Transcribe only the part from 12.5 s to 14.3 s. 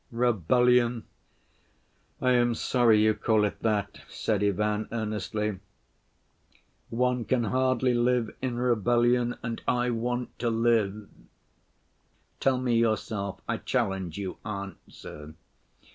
me yourself, I challenge